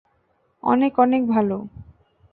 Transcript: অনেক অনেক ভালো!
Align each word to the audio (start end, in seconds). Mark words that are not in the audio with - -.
অনেক 0.63 0.93
অনেক 0.99 1.21
ভালো! 1.27 1.57